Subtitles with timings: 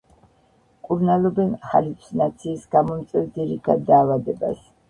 [0.77, 4.69] მკურნალობენ ჰალუცინაციის გამომწვევ ძირითად დაავადებას.